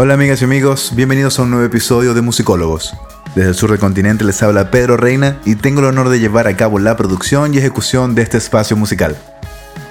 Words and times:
Hola 0.00 0.14
amigas 0.14 0.40
y 0.42 0.44
amigos, 0.44 0.92
bienvenidos 0.94 1.40
a 1.40 1.42
un 1.42 1.50
nuevo 1.50 1.66
episodio 1.66 2.14
de 2.14 2.22
Musicólogos. 2.22 2.94
Desde 3.34 3.48
el 3.48 3.56
sur 3.56 3.70
del 3.70 3.80
continente 3.80 4.22
les 4.22 4.40
habla 4.44 4.70
Pedro 4.70 4.96
Reina 4.96 5.40
y 5.44 5.56
tengo 5.56 5.80
el 5.80 5.86
honor 5.86 6.08
de 6.08 6.20
llevar 6.20 6.46
a 6.46 6.56
cabo 6.56 6.78
la 6.78 6.96
producción 6.96 7.52
y 7.52 7.58
ejecución 7.58 8.14
de 8.14 8.22
este 8.22 8.38
espacio 8.38 8.76
musical. 8.76 9.16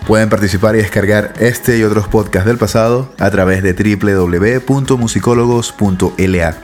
Pueden 0.08 0.30
participar 0.30 0.76
y 0.76 0.78
descargar 0.78 1.34
este 1.42 1.78
y 1.78 1.84
otros 1.84 2.08
podcasts 2.08 2.48
del 2.48 2.58
pasado 2.58 3.12
a 3.20 3.30
través 3.32 3.62
de 3.64 3.74
www.musicólogos.la. 3.74 6.58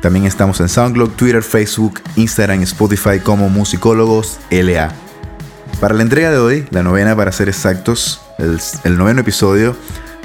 También 0.00 0.26
estamos 0.26 0.60
en 0.60 0.68
SoundCloud, 0.68 1.10
Twitter, 1.16 1.42
Facebook, 1.42 2.00
Instagram 2.14 2.60
y 2.60 2.62
Spotify 2.62 3.18
como 3.18 3.48
Musicólogos 3.48 4.38
LA. 4.52 4.92
Para 5.80 5.94
la 5.94 6.02
entrega 6.02 6.30
de 6.30 6.38
hoy, 6.38 6.68
la 6.70 6.84
novena 6.84 7.16
para 7.16 7.32
ser 7.32 7.48
exactos, 7.48 8.20
el, 8.38 8.96
noveno 8.96 9.22
episodio, 9.22 9.74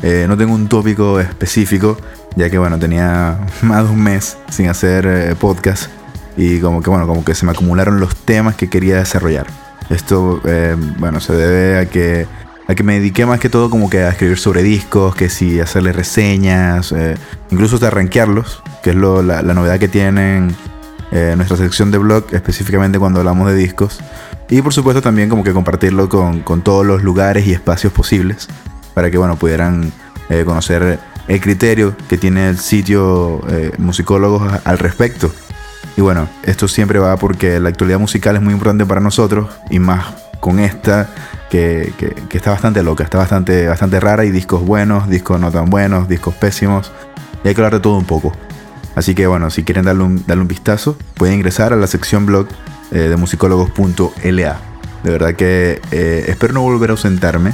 eh, 0.03 0.25
no 0.27 0.37
tengo 0.37 0.53
un 0.53 0.69
tópico 0.69 1.19
específico, 1.19 1.97
ya 2.39 2.49
que 2.49 2.57
bueno, 2.57 2.79
tenía 2.79 3.37
más 3.61 3.83
de 3.83 3.91
un 3.91 4.01
mes 4.01 4.37
sin 4.49 4.69
hacer 4.69 5.05
eh, 5.05 5.35
podcast 5.37 5.91
y 6.37 6.61
como 6.61 6.81
que 6.81 6.89
bueno, 6.89 7.05
como 7.05 7.25
que 7.25 7.35
se 7.35 7.45
me 7.45 7.51
acumularon 7.51 7.99
los 7.99 8.15
temas 8.15 8.55
que 8.55 8.69
quería 8.69 8.95
desarrollar. 8.95 9.45
Esto, 9.89 10.39
eh, 10.45 10.77
bueno, 10.99 11.19
se 11.19 11.33
debe 11.33 11.79
a 11.79 11.89
que, 11.89 12.27
a 12.65 12.75
que 12.75 12.83
me 12.83 12.93
dediqué 12.93 13.25
más 13.25 13.41
que 13.41 13.49
todo 13.49 13.69
como 13.69 13.89
que 13.89 14.03
a 14.03 14.09
escribir 14.11 14.37
sobre 14.37 14.63
discos, 14.63 15.15
que 15.15 15.27
si 15.27 15.59
hacerle 15.59 15.91
reseñas, 15.91 16.93
incluso 17.49 17.75
hasta 17.75 17.89
rankearlos, 17.89 18.63
que 18.83 18.91
es 18.91 18.95
lo, 18.95 19.21
la, 19.21 19.41
novedad 19.41 19.77
que 19.77 19.89
tienen 19.89 20.55
nuestra 21.11 21.57
sección 21.57 21.91
de 21.91 21.97
blog, 21.97 22.27
específicamente 22.31 22.99
cuando 22.99 23.19
hablamos 23.19 23.49
de 23.49 23.55
discos. 23.55 23.99
Y 24.49 24.61
por 24.61 24.73
supuesto 24.73 25.01
también 25.01 25.27
como 25.27 25.43
que 25.43 25.51
compartirlo 25.51 26.07
con, 26.07 26.41
con 26.41 26.61
todos 26.61 26.85
los 26.85 27.03
lugares 27.03 27.45
y 27.47 27.51
espacios 27.51 27.91
posibles 27.91 28.47
para 28.93 29.11
que 29.11 29.17
bueno, 29.17 29.35
pudieran 29.35 29.91
conocer 30.45 30.99
el 31.29 31.39
criterio 31.39 31.95
que 32.09 32.17
tiene 32.17 32.49
el 32.49 32.57
sitio 32.57 33.41
eh, 33.49 33.71
Musicólogos 33.77 34.51
al 34.65 34.79
respecto. 34.79 35.31
Y 35.95 36.01
bueno, 36.01 36.27
esto 36.43 36.67
siempre 36.67 36.97
va 36.99 37.15
porque 37.17 37.59
la 37.59 37.69
actualidad 37.69 37.99
musical 37.99 38.35
es 38.35 38.41
muy 38.41 38.53
importante 38.53 38.85
para 38.85 38.99
nosotros 38.99 39.47
y 39.69 39.79
más 39.79 40.05
con 40.39 40.59
esta 40.59 41.09
que, 41.49 41.93
está 42.31 42.51
bastante 42.51 42.81
loca, 42.81 43.03
está 43.03 43.19
bastante, 43.19 43.67
bastante 43.67 43.99
rara 43.99 44.25
y 44.25 44.31
discos 44.31 44.65
buenos, 44.65 45.07
discos 45.07 45.39
no 45.39 45.51
tan 45.51 45.69
buenos, 45.69 46.09
discos 46.09 46.33
pésimos 46.33 46.91
y 47.43 47.47
hay 47.47 47.53
que 47.53 47.61
hablar 47.61 47.73
de 47.73 47.79
todo 47.79 47.97
un 47.97 48.05
poco. 48.05 48.33
Así 48.95 49.13
que 49.13 49.27
bueno, 49.27 49.51
si 49.51 49.63
quieren 49.63 49.85
darle 49.85 50.03
un, 50.03 50.23
darle 50.25 50.41
un 50.41 50.47
vistazo, 50.47 50.97
pueden 51.13 51.35
ingresar 51.35 51.73
a 51.73 51.75
la 51.75 51.87
sección 51.87 52.25
blog 52.25 52.47
eh, 52.91 53.01
de 53.01 53.15
musicólogos.la. 53.17 54.61
De 55.03 55.11
verdad 55.11 55.35
que 55.35 55.79
eh, 55.91 56.25
espero 56.27 56.53
no 56.53 56.61
volver 56.61 56.89
a 56.89 56.93
ausentarme, 56.93 57.53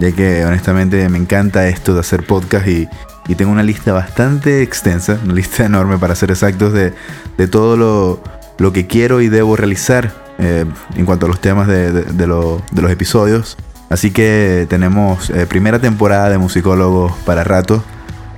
ya 0.00 0.12
que 0.12 0.44
honestamente 0.44 1.08
me 1.10 1.18
encanta 1.18 1.68
esto 1.68 1.92
de 1.94 2.00
hacer 2.00 2.26
podcast 2.26 2.66
y, 2.66 2.88
y 3.28 3.34
tengo 3.34 3.52
una 3.52 3.62
lista 3.62 3.92
bastante 3.92 4.62
extensa, 4.62 5.18
una 5.22 5.34
lista 5.34 5.64
enorme 5.66 5.98
para 5.98 6.14
ser 6.14 6.30
exactos 6.30 6.72
de, 6.72 6.94
de 7.36 7.46
todo 7.46 7.76
lo, 7.76 8.22
lo, 8.58 8.72
que 8.72 8.86
quiero 8.86 9.20
y 9.20 9.28
debo 9.28 9.56
realizar 9.56 10.12
eh, 10.38 10.64
en 10.96 11.06
cuanto 11.06 11.26
a 11.26 11.28
los 11.28 11.40
temas 11.40 11.68
de, 11.68 11.92
de, 11.92 12.26
los 12.26 12.90
episodios. 12.90 13.58
Así 13.90 14.10
que 14.10 14.66
tenemos 14.70 15.30
eh, 15.30 15.46
primera 15.46 15.78
temporada 15.78 16.30
de 16.30 16.38
musicólogos 16.38 17.12
para 17.26 17.44
rato 17.44 17.84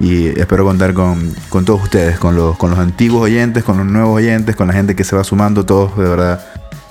y 0.00 0.28
espero 0.40 0.64
contar 0.64 0.94
con, 0.94 1.32
con, 1.48 1.64
todos 1.64 1.82
ustedes, 1.84 2.18
con 2.18 2.34
los, 2.34 2.56
con 2.56 2.70
los 2.70 2.78
antiguos 2.78 3.22
oyentes, 3.22 3.62
con 3.62 3.76
los 3.76 3.86
nuevos 3.86 4.16
oyentes, 4.16 4.56
con 4.56 4.66
la 4.66 4.72
gente 4.72 4.96
que 4.96 5.04
se 5.04 5.14
va 5.14 5.22
sumando, 5.22 5.64
todos 5.64 5.96
de 5.96 6.08
verdad 6.08 6.44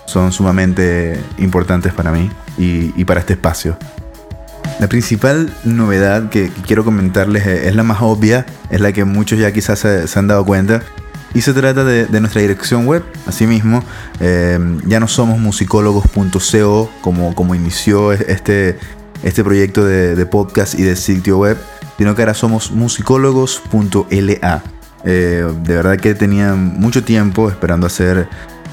son 0.05 0.31
sumamente 0.31 1.21
importantes 1.39 1.93
para 1.93 2.11
mí 2.11 2.29
y 2.57 3.03
para 3.05 3.21
este 3.21 3.33
espacio. 3.33 3.77
La 4.81 4.89
principal 4.89 5.53
novedad 5.63 6.29
que, 6.29 6.49
quiero 6.65 6.83
comentarles 6.83 7.45
es, 7.45 7.75
la 7.75 7.83
más 7.83 7.99
obvia, 8.01 8.47
es 8.71 8.81
la 8.81 8.91
que 8.91 9.05
muchos 9.05 9.37
ya 9.37 9.53
quizás 9.53 9.77
se, 9.77 10.19
han 10.19 10.27
dado 10.27 10.43
cuenta, 10.43 10.81
y 11.35 11.41
se 11.41 11.53
trata 11.53 11.83
de, 11.83 12.07
nuestra 12.19 12.41
dirección 12.41 12.87
web. 12.87 13.03
Asimismo, 13.27 13.83
eh, 14.19 14.57
ya 14.87 14.99
no 14.99 15.07
somos 15.07 15.37
musicólogos.co 15.37 16.89
como, 17.01 17.35
como 17.35 17.53
inició 17.53 18.11
este, 18.11 18.79
este 19.21 19.43
proyecto 19.43 19.85
de, 19.85 20.25
podcast 20.25 20.73
y 20.73 20.81
de 20.81 20.95
sitio 20.95 21.37
web, 21.37 21.59
sino 21.99 22.15
que 22.15 22.23
ahora 22.23 22.33
somos 22.33 22.71
musicólogos.la. 22.71 24.63
Eh, 25.03 25.53
de 25.63 25.75
verdad 25.75 25.97
que 25.97 26.15
tenía 26.15 26.55
mucho 26.55 27.03
tiempo 27.03 27.51
esperando 27.51 27.85
hacer 27.85 28.27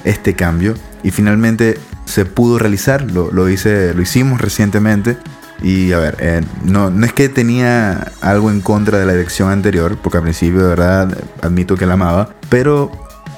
este 0.04 0.32
cambio 0.32 0.74
y 1.02 1.10
finalmente 1.10 1.78
se 2.06 2.24
pudo 2.24 2.58
realizar, 2.58 3.10
lo, 3.10 3.30
lo, 3.30 3.50
hice, 3.50 3.92
lo 3.92 4.00
hicimos 4.00 4.40
recientemente 4.40 5.18
y 5.62 5.92
a 5.92 5.98
ver, 5.98 6.16
eh, 6.20 6.42
no, 6.62 6.90
no 6.90 7.04
es 7.04 7.12
que 7.12 7.28
tenía 7.28 8.12
algo 8.20 8.50
en 8.50 8.60
contra 8.60 8.98
de 8.98 9.06
la 9.06 9.12
dirección 9.12 9.50
anterior, 9.50 9.98
porque 10.02 10.18
al 10.18 10.22
principio 10.22 10.62
de 10.62 10.68
verdad 10.68 11.16
admito 11.42 11.76
que 11.76 11.86
la 11.86 11.94
amaba, 11.94 12.30
pero 12.48 12.90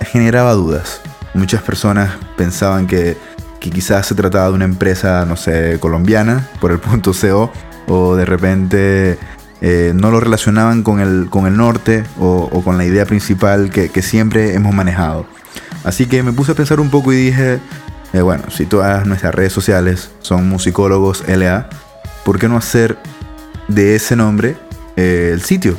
generaba 0.02 0.52
dudas. 0.52 1.00
Muchas 1.34 1.62
personas 1.62 2.10
pensaban 2.36 2.86
que, 2.86 3.16
que 3.58 3.70
quizás 3.70 4.06
se 4.06 4.14
trataba 4.14 4.48
de 4.48 4.54
una 4.54 4.64
empresa, 4.64 5.24
no 5.26 5.36
sé, 5.36 5.78
colombiana, 5.80 6.48
por 6.60 6.72
el 6.72 6.78
punto 6.80 7.12
CO, 7.12 7.50
o 7.88 8.16
de 8.16 8.24
repente 8.24 9.18
eh, 9.62 9.92
no 9.94 10.10
lo 10.10 10.20
relacionaban 10.20 10.82
con 10.82 11.00
el, 11.00 11.28
con 11.30 11.46
el 11.46 11.56
norte 11.56 12.04
o, 12.18 12.48
o 12.52 12.62
con 12.62 12.76
la 12.78 12.84
idea 12.84 13.06
principal 13.06 13.70
que, 13.70 13.88
que, 13.88 14.02
siempre 14.02 14.54
hemos 14.54 14.74
manejado. 14.74 15.26
Así 15.84 16.06
que 16.06 16.22
me 16.22 16.32
puse 16.32 16.52
a 16.52 16.54
pensar 16.54 16.80
un 16.80 16.90
poco 16.90 17.12
y 17.12 17.16
dije, 17.16 17.60
eh, 18.12 18.20
bueno, 18.20 18.44
si 18.50 18.66
todas 18.66 19.06
nuestras 19.06 19.34
redes 19.34 19.52
sociales 19.52 20.10
son 20.20 20.48
musicólogos 20.48 21.24
LA, 21.26 21.68
¿por 22.24 22.38
qué 22.38 22.48
no 22.48 22.56
hacer 22.56 22.98
de 23.68 23.94
ese 23.94 24.16
nombre 24.16 24.56
eh, 24.96 25.30
el 25.32 25.42
sitio? 25.42 25.76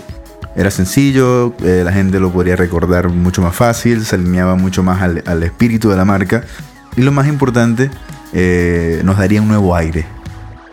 Era 0.55 0.69
sencillo, 0.69 1.55
eh, 1.63 1.81
la 1.85 1.93
gente 1.93 2.19
lo 2.19 2.31
podría 2.31 2.55
recordar 2.55 3.09
mucho 3.09 3.41
más 3.41 3.55
fácil, 3.55 4.05
se 4.05 4.15
alineaba 4.15 4.55
mucho 4.55 4.83
más 4.83 5.01
al, 5.01 5.43
espíritu 5.43 5.89
de 5.89 5.95
la 5.95 6.03
marca 6.03 6.43
y 6.97 7.01
lo 7.01 7.11
más 7.11 7.27
importante, 7.27 7.89
eh, 8.33 9.01
nos 9.05 9.17
daría 9.17 9.41
un 9.41 9.47
nuevo 9.47 9.75
aire. 9.75 10.05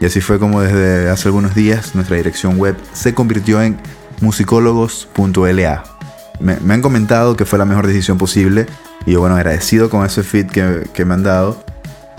Y 0.00 0.06
así 0.06 0.20
fue 0.20 0.38
como 0.38 0.60
desde 0.60 1.08
hace 1.10 1.28
algunos 1.28 1.54
días 1.54 1.94
nuestra 1.94 2.16
dirección 2.16 2.56
web 2.58 2.76
se 2.92 3.14
convirtió 3.14 3.62
en 3.62 3.78
musicólogos.la. 4.20 5.84
Me, 6.40 6.56
me, 6.60 6.74
han 6.74 6.82
comentado 6.82 7.36
que 7.36 7.44
fue 7.44 7.58
la 7.58 7.64
mejor 7.64 7.86
decisión 7.86 8.16
posible 8.16 8.66
y 9.06 9.12
yo 9.12 9.20
bueno 9.20 9.34
agradecido 9.34 9.90
con 9.90 10.04
ese 10.04 10.22
feed 10.22 10.46
que, 10.46 10.88
que 10.92 11.04
me 11.04 11.14
han 11.14 11.24
dado 11.24 11.64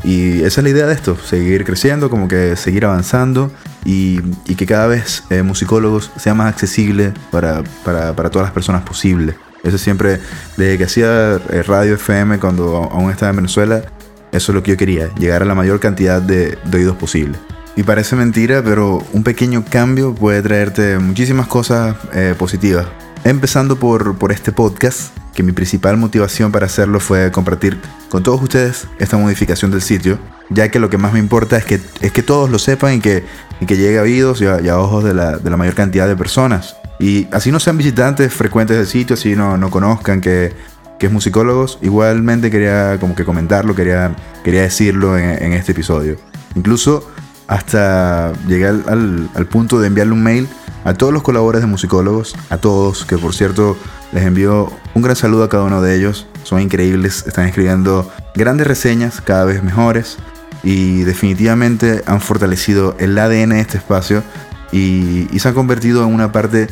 y 0.03 0.43
esa 0.43 0.61
es 0.61 0.63
la 0.63 0.69
idea 0.69 0.85
de 0.87 0.93
esto, 0.93 1.17
seguir 1.17 1.65
creciendo, 1.65 2.09
como 2.09 2.27
que 2.27 2.55
seguir 2.55 2.85
avanzando 2.85 3.51
y, 3.85 4.21
que 4.55 4.65
cada 4.65 4.87
vez 4.87 5.23
eh, 5.29 5.43
musicólogos 5.43 6.11
sea 6.17 6.33
más 6.33 6.49
accesible 6.53 7.13
para, 7.31 7.63
todas 7.83 8.35
las 8.35 8.51
personas 8.51 8.83
posible. 8.83 9.35
Eso 9.63 9.77
siempre, 9.77 10.19
desde 10.57 10.77
que 10.77 10.83
hacía 10.85 11.35
eh, 11.49 11.63
radio 11.63 11.95
FM 11.95 12.39
cuando 12.39 12.89
aún 12.91 13.11
estaba 13.11 13.31
en 13.31 13.37
Venezuela, 13.37 13.83
eso 14.31 14.51
es 14.51 14.55
lo 14.55 14.63
que 14.63 14.71
yo 14.71 14.77
quería, 14.77 15.13
llegar 15.15 15.41
a 15.41 15.45
la 15.45 15.55
mayor 15.55 15.79
cantidad 15.79 16.21
de, 16.21 16.57
oídos 16.73 16.95
posible. 16.95 17.37
Y 17.75 17.83
parece 17.83 18.15
mentira, 18.15 18.61
pero 18.63 19.03
un 19.13 19.23
pequeño 19.23 19.63
cambio 19.69 20.13
puede 20.13 20.41
traerte 20.41 20.99
muchísimas 20.99 21.47
cosas 21.47 21.95
eh, 22.13 22.35
positivas. 22.37 22.87
Empezando 23.23 23.77
por, 23.77 24.17
por 24.17 24.31
este 24.31 24.51
podcast, 24.51 25.15
que 25.33 25.43
mi 25.43 25.51
principal 25.51 25.97
motivación 25.97 26.51
para 26.51 26.65
hacerlo 26.65 26.99
fue 26.99 27.31
compartir 27.31 27.79
con 28.09 28.23
todos 28.23 28.41
ustedes 28.41 28.87
esta 28.97 29.17
modificación 29.17 29.71
del 29.71 29.81
sitio, 29.81 30.17
ya 30.49 30.69
que 30.69 30.79
lo 30.79 30.89
que 30.89 30.97
más 30.97 31.13
me 31.13 31.19
importa 31.19 31.57
es 31.57 31.65
que, 31.65 31.79
es 32.01 32.11
que 32.11 32.23
todos 32.23 32.49
lo 32.49 32.59
sepan 32.59 32.95
y 32.95 32.99
que, 32.99 33.23
que 33.65 33.77
llegue 33.77 33.99
a 33.99 34.01
oídos 34.01 34.41
y 34.41 34.45
a, 34.45 34.79
ojos 34.79 35.03
de 35.03 35.13
la, 35.13 35.37
de 35.37 35.49
la, 35.49 35.57
mayor 35.57 35.75
cantidad 35.75 36.07
de 36.07 36.15
personas. 36.15 36.77
Y 36.99 37.27
así 37.31 37.51
no 37.51 37.59
sean 37.59 37.77
visitantes 37.77 38.33
frecuentes 38.33 38.77
del 38.77 38.87
sitio, 38.87 39.13
así 39.13 39.35
no, 39.35 39.57
no 39.57 39.69
conozcan 39.69 40.21
que, 40.21 40.53
que 40.97 41.07
es 41.07 41.11
musicólogos, 41.11 41.77
igualmente 41.81 42.49
quería 42.49 42.97
como 42.99 43.15
que 43.15 43.25
comentarlo, 43.25 43.75
quería, 43.75 44.15
quería 44.43 44.61
decirlo 44.61 45.17
en, 45.17 45.53
este 45.53 45.73
episodio. 45.73 46.15
Incluso 46.55 47.09
hasta 47.47 48.33
llegué 48.47 48.67
al, 48.67 49.29
al 49.33 49.45
punto 49.47 49.79
de 49.79 49.87
enviarle 49.87 50.13
un 50.13 50.23
mail 50.23 50.47
a 50.83 50.93
todos 50.93 51.13
los 51.13 51.23
colaboradores 51.23 51.61
de 51.61 51.67
musicólogos, 51.67 52.35
a 52.49 52.57
todos, 52.57 53.05
que 53.05 53.17
por 53.17 53.33
cierto 53.33 53.77
les 54.11 54.23
envío 54.23 54.71
un 54.93 55.01
gran 55.01 55.15
saludo 55.15 55.43
a 55.43 55.49
cada 55.49 55.63
uno 55.63 55.81
de 55.81 55.95
ellos. 55.95 56.27
Son 56.43 56.61
increíbles, 56.61 57.25
están 57.27 57.47
escribiendo 57.47 58.11
grandes 58.35 58.67
reseñas, 58.67 59.21
cada 59.21 59.45
vez 59.45 59.63
mejores, 59.63 60.17
y 60.63 61.03
definitivamente 61.03 62.03
han 62.05 62.21
fortalecido 62.21 62.95
el 62.99 63.17
ADN 63.17 63.49
de 63.49 63.61
este 63.61 63.77
espacio 63.77 64.23
y, 64.71 65.27
se 65.39 65.47
han 65.47 65.53
convertido 65.53 66.03
en 66.03 66.13
una 66.13 66.31
parte 66.31 66.67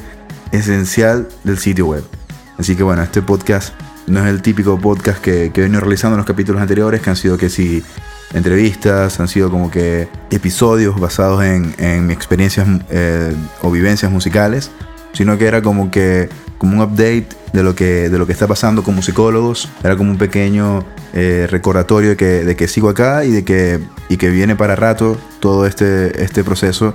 esencial 0.52 1.28
del 1.44 1.58
sitio 1.58 1.88
web. 1.88 2.04
Así 2.58 2.76
que 2.76 2.84
bueno, 2.84 3.04
este 3.04 3.22
podcast 3.22 3.74
no 4.08 4.20
es 4.22 4.28
el 4.28 4.42
típico 4.42 4.80
podcast 4.80 5.22
que, 5.22 5.52
que 5.54 5.62
he 5.62 5.64
venido 5.64 5.82
realizando 5.82 6.16
en 6.16 6.18
los 6.18 6.26
capítulos 6.26 6.62
anteriores, 6.62 7.02
que 7.02 7.10
han 7.10 7.16
sido 7.16 7.38
que 7.38 7.50
si 7.50 7.84
entrevistas, 8.34 9.20
han 9.20 9.28
sido 9.28 9.50
como 9.50 9.72
que 9.72 10.08
episodios 10.32 11.00
basados 11.00 11.44
en, 11.44 11.74
en 11.78 12.12
experiencias 12.12 12.68
eh, 12.90 13.34
o 13.62 13.72
vivencias 13.72 14.12
musicales, 14.12 14.72
sino 15.14 15.38
que 15.38 15.46
era 15.48 15.62
como 15.62 15.90
que 15.92 16.30
como 16.58 16.76
un 16.76 16.82
update 16.82 17.28
de 17.54 17.64
lo 17.64 17.76
que, 17.76 18.10
de 18.10 18.18
lo 18.18 18.26
que 18.26 18.34
está 18.34 18.48
pasando 18.48 18.84
con 18.84 18.96
musicólogos, 18.96 19.70
era 19.84 19.96
como 19.96 20.12
un 20.12 20.18
pequeño 20.18 20.84
eh, 21.14 21.48
recordatorio 21.50 22.10
de 22.10 22.18
que, 22.18 22.44
de 22.44 22.56
que 22.56 22.68
sigo 22.68 22.90
acá 22.90 23.26
y 23.26 23.32
de 23.32 23.44
que, 23.44 23.80
y 24.10 24.18
que 24.18 24.30
viene 24.30 24.56
para 24.56 24.76
rato 24.76 25.18
todo 25.40 25.66
este, 25.66 26.24
este 26.24 26.44
proceso 26.44 26.94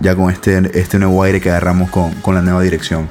ya 0.00 0.16
con 0.16 0.30
este, 0.30 0.78
este 0.78 0.98
nuevo 0.98 1.22
aire 1.22 1.40
que 1.40 1.50
agarramos 1.50 1.90
con, 1.90 2.12
con 2.14 2.34
la 2.34 2.42
nueva 2.42 2.62
dirección. 2.62 3.08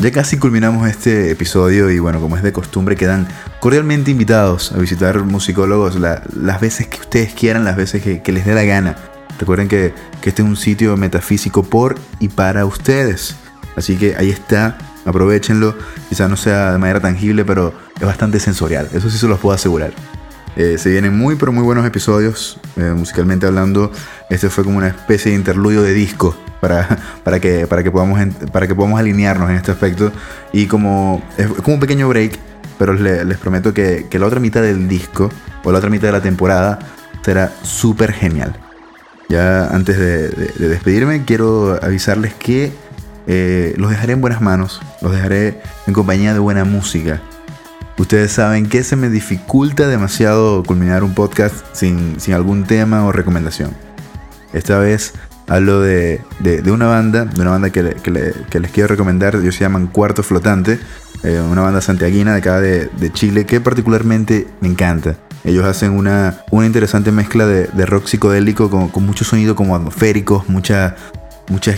ya 0.00 0.10
casi 0.10 0.38
culminamos 0.38 0.88
este 0.88 1.30
episodio 1.30 1.90
y 1.90 1.98
bueno, 1.98 2.20
como 2.20 2.36
es 2.36 2.42
de 2.42 2.52
costumbre, 2.52 2.96
quedan 2.96 3.28
cordialmente 3.60 4.10
invitados 4.10 4.72
a 4.72 4.78
visitar 4.78 5.18
musicólogos 5.24 5.96
las 5.96 6.60
veces 6.60 6.86
que 6.86 7.00
ustedes 7.00 7.32
quieran, 7.34 7.64
las 7.64 7.76
veces 7.76 8.02
que, 8.02 8.32
les 8.32 8.44
dé 8.44 8.54
la 8.54 8.64
gana. 8.64 8.96
Recuerden 9.38 9.68
que, 9.68 9.92
este 10.22 10.42
es 10.42 10.48
un 10.48 10.56
sitio 10.56 10.96
metafísico 10.98 11.62
por 11.62 11.94
y 12.20 12.28
para 12.28 12.66
ustedes. 12.66 13.34
Así 13.76 13.96
que 13.96 14.14
ahí 14.16 14.28
está, 14.28 14.76
aprovechenlo. 15.06 15.74
Quizás 16.10 16.28
no 16.28 16.36
sea 16.36 16.72
de 16.72 16.78
manera 16.78 17.00
tangible, 17.00 17.46
pero 17.46 17.72
es 17.96 18.04
bastante 18.04 18.40
sensorial. 18.40 18.90
Eso 18.92 19.08
sí 19.08 19.16
se 19.16 19.26
los 19.26 19.38
puedo 19.38 19.54
asegurar. 19.54 19.92
Eh, 20.56 20.76
se 20.76 20.90
vienen 20.90 21.16
muy 21.16 21.36
pero 21.36 21.52
muy 21.52 21.62
buenos 21.62 21.86
episodios, 21.86 22.60
eh, 22.76 22.92
musicalmente 22.94 23.46
hablando. 23.46 23.90
Este 24.28 24.50
fue 24.50 24.64
como 24.64 24.76
una 24.76 24.88
especie 24.88 25.30
de 25.30 25.38
interludio 25.38 25.82
de 25.82 25.94
disco 25.94 26.36
para, 26.60 26.98
para, 27.24 27.40
que, 27.40 27.66
para, 27.66 27.82
que, 27.82 27.90
podamos, 27.90 28.20
para 28.52 28.66
que 28.66 28.74
podamos 28.74 29.00
alinearnos 29.00 29.48
en 29.48 29.56
este 29.56 29.70
aspecto. 29.70 30.12
Y 30.52 30.66
como 30.66 31.22
es 31.38 31.46
como 31.46 31.74
un 31.74 31.80
pequeño 31.80 32.06
break, 32.08 32.38
pero 32.78 32.94
les, 32.94 33.38
prometo 33.38 33.74
que, 33.74 34.06
la 34.10 34.26
otra 34.26 34.40
mitad 34.40 34.62
del 34.62 34.88
disco 34.88 35.30
o 35.64 35.72
la 35.72 35.78
otra 35.78 35.90
mitad 35.90 36.08
de 36.08 36.12
la 36.12 36.22
temporada 36.22 36.78
será 37.22 37.52
súper 37.62 38.12
genial. 38.12 38.56
Ya 39.28 39.66
antes 39.66 39.98
de, 39.98 40.28
despedirme, 40.68 41.24
quiero 41.24 41.78
avisarles 41.82 42.32
que 42.34 42.72
eh, 43.26 43.74
los 43.76 43.90
dejaré 43.90 44.14
en 44.14 44.20
buenas 44.20 44.40
manos, 44.40 44.80
los 45.02 45.12
dejaré 45.12 45.60
en 45.86 45.92
compañía 45.92 46.32
de 46.32 46.38
buena 46.38 46.64
música. 46.64 47.20
Ustedes 47.98 48.30
saben 48.30 48.68
que 48.68 48.84
se 48.84 48.94
me 48.94 49.10
dificulta 49.10 49.88
demasiado 49.88 50.62
culminar 50.62 51.02
un 51.02 51.14
podcast 51.14 51.56
sin, 51.72 52.16
algún 52.32 52.64
tema 52.64 53.04
o 53.04 53.10
recomendación. 53.10 53.72
Esta 54.52 54.78
vez 54.78 55.14
hablo 55.48 55.80
de, 55.80 56.20
una 56.70 56.86
banda, 56.86 57.24
de 57.24 57.40
una 57.40 57.50
banda 57.50 57.70
que, 57.70 57.82
les 57.82 58.70
quiero 58.72 58.88
recomendar, 58.88 59.36
ellos 59.36 59.54
se 59.54 59.62
llaman 59.62 59.86
Cuarto 59.86 60.22
Flotante, 60.22 60.78
eh, 61.24 61.40
una 61.40 61.62
banda 61.62 61.80
santiaguina 61.80 62.32
de 62.32 62.38
acá 62.38 62.60
de, 62.60 62.90
Chile 63.12 63.46
que 63.46 63.60
particularmente 63.60 64.46
me 64.60 64.68
encanta. 64.68 65.16
Ellos 65.44 65.64
hacen 65.64 65.92
una, 65.92 66.42
una 66.50 66.66
interesante 66.66 67.12
mezcla 67.12 67.46
de, 67.46 67.86
rock 67.86 68.06
psicodélico 68.06 68.70
con, 68.70 68.88
con, 68.88 69.06
mucho 69.06 69.24
sonido 69.24 69.54
como 69.54 69.74
atmosféricos, 69.74 70.48
muchas 70.48 70.94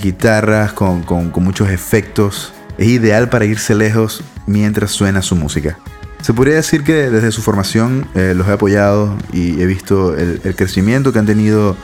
guitarras, 0.02 0.73
con, 0.73 1.02
con 1.02 1.44
muchos 1.44 1.70
efectos. 1.70 2.52
Es 2.78 2.88
ideal 2.88 3.28
para 3.28 3.44
irse 3.44 3.75
lejos 3.75 4.23
mientras 4.46 4.90
suena 4.90 5.23
su 5.23 5.37
música. 5.37 5.78
Se 6.23 6.34
podría 6.34 6.56
decir 6.56 6.84
que 6.84 7.11
desde 7.11 7.32
su 7.32 7.40
formación 7.40 8.06
eh, 8.14 8.34
los 8.37 8.46
he 8.49 8.52
apoyado 8.52 9.16
y 9.32 9.61
he 9.62 9.66
visto 9.66 10.16
el, 10.16 10.40
crecimiento 10.55 11.12
que 11.12 11.19
han 11.19 11.26
tenido 11.26 11.76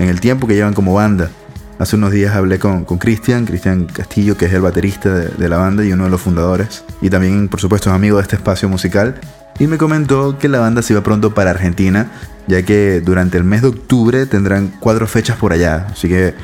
en 0.00 0.08
el 0.08 0.18
tiempo 0.18 0.46
que 0.46 0.54
llevan 0.54 0.74
como 0.74 0.94
banda. 0.94 1.30
Hace 1.78 1.96
unos 1.96 2.10
días 2.10 2.34
hablé 2.34 2.58
con 2.58 2.84
Cristian, 2.84 3.46
Cristian 3.46 3.84
Castillo, 3.84 4.36
que 4.36 4.46
es 4.46 4.52
el 4.52 4.62
baterista 4.62 5.14
de, 5.14 5.48
la 5.48 5.58
banda 5.58 5.84
y 5.84 5.92
uno 5.92 6.04
de 6.04 6.10
los 6.10 6.20
fundadores, 6.20 6.84
y 7.00 7.08
también 7.08 7.48
por 7.48 7.60
supuesto 7.60 7.90
es 7.90 7.94
amigo 7.94 8.16
de 8.16 8.22
este 8.22 8.36
espacio 8.36 8.68
musical, 8.68 9.20
y 9.58 9.66
me 9.66 9.78
comentó 9.78 10.38
que 10.38 10.48
la 10.48 10.58
banda 10.58 10.82
se 10.82 10.94
iba 10.94 11.02
pronto 11.02 11.32
para 11.32 11.50
Argentina, 11.50 12.10
ya 12.46 12.62
que 12.62 13.00
durante 13.00 13.38
el 13.38 13.44
mes 13.44 13.62
de 13.62 13.68
octubre 13.68 14.26
tendrán 14.26 14.72
cuatro 14.80 15.06
fechas 15.06 15.36
por 15.36 15.52
allá, 15.52 15.86
así 15.90 16.08
que 16.08 16.34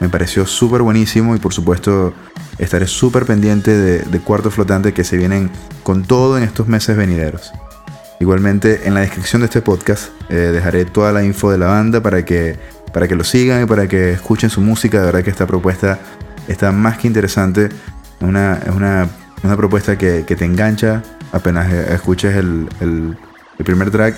me 0.00 0.08
pareció 0.08 0.46
súper 0.46 0.82
buenísimo 0.82 1.34
y 1.34 1.38
por 1.38 1.52
supuesto 1.52 2.12
estaré 2.58 2.86
súper 2.86 3.26
pendiente 3.26 3.70
de, 3.76 4.20
Cuarto 4.20 4.50
Flotante 4.50 4.92
que 4.92 5.04
se 5.04 5.16
vienen 5.16 5.50
con 5.82 6.04
todo 6.04 6.36
en 6.36 6.44
estos 6.44 6.68
meses 6.68 6.96
venideros. 6.96 7.52
Igualmente 8.20 8.86
en 8.86 8.94
la 8.94 9.00
descripción 9.00 9.42
de 9.42 9.46
este 9.46 9.60
podcast 9.60 10.10
eh, 10.28 10.34
dejaré 10.34 10.84
toda 10.84 11.12
la 11.12 11.24
info 11.24 11.50
de 11.50 11.58
la 11.58 11.66
banda 11.66 12.00
para 12.00 12.24
que, 12.24 12.58
para 12.94 13.08
que 13.08 13.16
lo 13.16 13.24
sigan 13.24 13.64
y 13.64 13.66
para 13.66 13.88
que 13.88 14.12
escuchen 14.12 14.48
su 14.48 14.60
música. 14.60 15.00
De 15.00 15.06
verdad 15.06 15.24
que 15.24 15.30
esta 15.30 15.46
propuesta 15.46 15.98
está 16.46 16.70
más 16.70 16.96
que 16.96 17.08
interesante. 17.08 17.66
Es 17.66 17.72
una, 18.20 18.60
una, 19.42 19.56
propuesta 19.56 19.98
que, 19.98 20.22
te 20.22 20.44
engancha 20.44 21.02
apenas 21.32 21.70
escuches 21.72 22.36
el, 22.36 22.68
el, 22.80 23.16
primer 23.64 23.90
track 23.90 24.14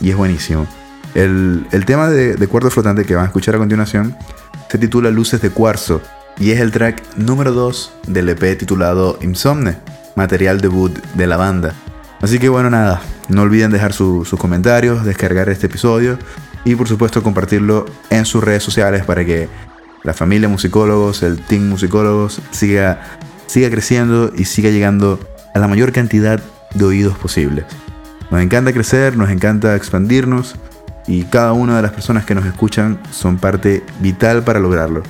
y 0.00 0.10
es 0.10 0.16
buenísimo. 0.16 0.66
El, 1.14 1.66
el 1.70 1.84
tema 1.86 2.10
de, 2.10 2.34
de 2.34 2.48
Cuarto 2.48 2.68
Flotante 2.68 3.04
que 3.04 3.14
van 3.14 3.24
a 3.24 3.26
escuchar 3.28 3.54
a 3.54 3.58
continuación 3.58 4.16
se 4.68 4.76
titula 4.76 5.10
Luces 5.10 5.40
de 5.40 5.50
Cuarzo 5.50 6.02
y 6.38 6.50
es 6.50 6.60
el 6.60 6.72
track 6.72 7.16
número 7.16 7.52
2 7.52 7.92
del 8.08 8.28
EP 8.28 8.58
titulado 8.58 9.18
Insomne, 9.22 9.78
material 10.16 10.60
debut 10.60 10.98
de 11.14 11.26
la 11.28 11.36
banda. 11.36 11.74
Así 12.20 12.40
que 12.40 12.48
bueno, 12.48 12.70
nada, 12.70 13.00
no 13.28 13.42
olviden 13.42 13.70
dejar 13.70 13.92
sus 13.92 14.28
comentarios, 14.30 15.04
descargar 15.04 15.48
este 15.48 15.66
episodio 15.66 16.18
y 16.66 16.74
por 16.74 16.88
supuesto 16.88 17.22
compartirlo 17.22 17.86
en 18.10 18.26
sus 18.26 18.42
redes 18.44 18.62
sociales 18.62 19.04
para 19.04 19.24
que 19.24 19.48
la 20.02 20.12
familia 20.12 20.48
musicólogos, 20.48 21.22
el 21.22 21.38
team 21.38 21.68
musicólogos 21.68 22.42
siga, 22.50 23.18
siga 23.46 23.70
creciendo 23.70 24.32
y 24.36 24.44
siga 24.44 24.70
llegando 24.70 25.18
a 25.54 25.58
la 25.60 25.68
mayor 25.68 25.92
cantidad 25.92 26.42
de 26.74 26.84
oídos 26.84 27.16
posibles. 27.16 27.64
Nos 28.30 28.42
encanta 28.42 28.72
crecer, 28.72 29.16
nos 29.16 29.30
encanta 29.30 29.76
expandirnos 29.76 30.56
y 31.06 31.22
cada 31.22 31.52
una 31.52 31.76
de 31.76 31.82
las 31.82 31.92
personas 31.92 32.24
que 32.24 32.34
nos 32.34 32.44
escuchan 32.44 33.00
son 33.12 33.38
parte 33.38 33.84
vital 34.00 34.42
para 34.42 34.58
lograrlo. 34.58 35.04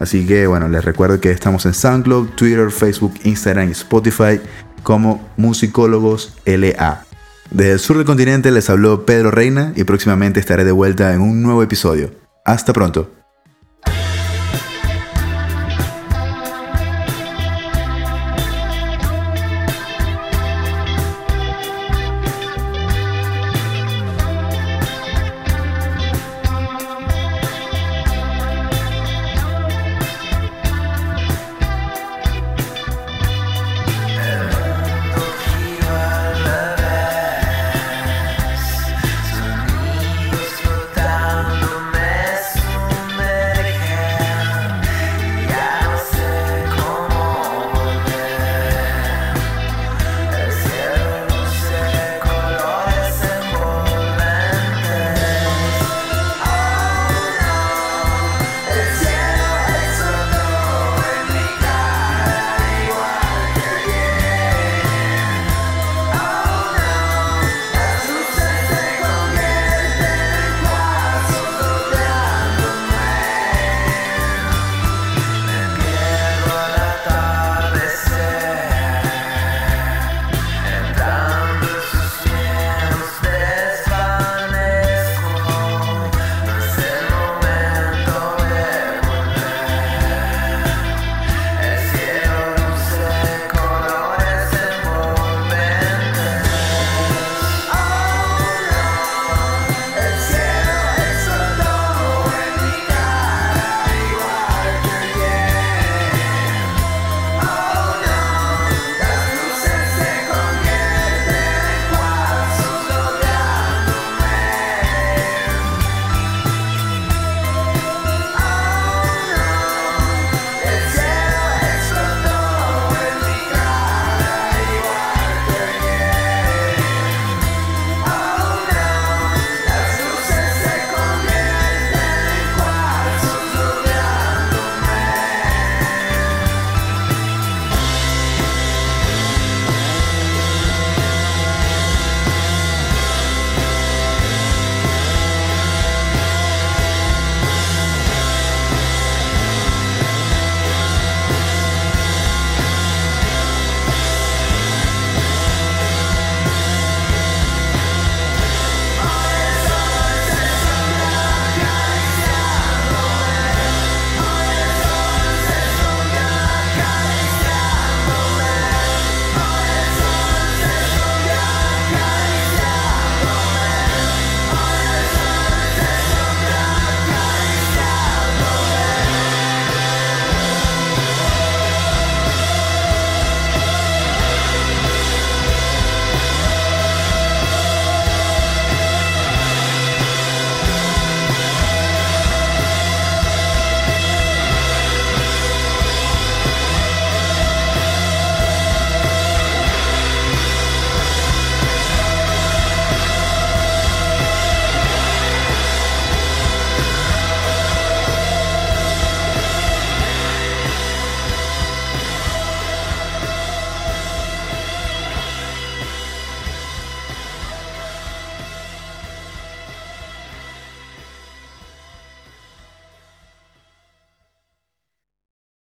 Así 0.00 0.26
que 0.26 0.48
bueno, 0.48 0.68
les 0.68 0.84
recuerdo 0.84 1.20
que 1.20 1.30
estamos 1.30 1.66
en 1.66 1.72
SoundCloud, 1.72 2.30
Twitter, 2.30 2.72
Facebook, 2.72 3.14
Instagram 3.22 3.68
y 3.68 3.72
Spotify 3.72 4.40
como 4.82 5.24
Musicólogos 5.36 6.34
LA. 6.44 7.05
Desde 7.50 7.72
el 7.72 7.78
sur 7.78 7.96
del 7.96 8.06
continente 8.06 8.50
les 8.50 8.68
habló 8.70 9.06
Pedro 9.06 9.30
Reina 9.30 9.72
y 9.76 9.84
próximamente 9.84 10.40
estaré 10.40 10.64
de 10.64 10.72
vuelta 10.72 11.14
en 11.14 11.20
un 11.20 11.42
nuevo 11.42 11.62
episodio. 11.62 12.10
Hasta 12.44 12.72
pronto. 12.72 13.10